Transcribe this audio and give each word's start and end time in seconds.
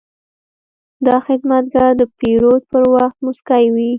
دا 1.05 1.15
خدمتګر 1.27 1.89
د 1.99 2.01
پیرود 2.17 2.61
پر 2.71 2.83
وخت 2.95 3.17
موسکی 3.25 3.65
وي. 3.73 3.89